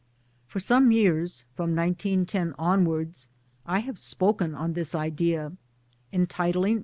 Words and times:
For 0.47 0.59
some 0.59 0.91
years, 0.91 1.45
from 1.53 1.75
1910 1.75 2.55
onwards 2.57 3.27
I 3.67 3.81
have 3.81 3.99
spoken 3.99 4.55
on 4.55 4.73
this 4.73 4.95
idea 4.95 5.51
entitling! 6.11 6.79